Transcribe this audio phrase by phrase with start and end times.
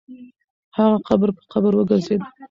[0.77, 2.21] هغه قبر په قبر وګرځېد.